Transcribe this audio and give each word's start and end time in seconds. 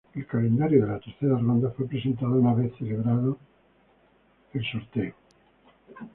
El 0.15 0.25
calendario 0.25 0.83
de 0.87 0.93
la 0.93 0.99
tercera 0.99 1.37
ronda 1.37 1.69
fue 1.77 1.87
presentado 1.87 2.31
una 2.33 2.55
vez 2.55 2.73
celebrado 2.75 3.37
el 4.51 4.63
sorteo. 4.65 5.13